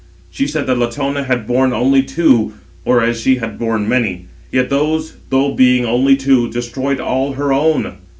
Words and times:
She 0.31 0.47
said 0.47 0.65
that 0.65 0.79
[Latona] 0.79 1.25
had 1.25 1.45
borne 1.45 1.71
[only] 1.73 2.01
two, 2.01 2.53
whereas 2.85 3.21
she 3.21 3.35
had 3.35 3.59
borne 3.59 3.87
many; 3.87 4.25
yet 4.51 4.71
those, 4.71 5.17
though 5.29 5.51
being 5.53 5.85
only 5.85 6.15
two, 6.15 6.49
destroyed 6.49 6.99
all 6.99 7.33
[her 7.33 7.53
own]. 7.53 7.97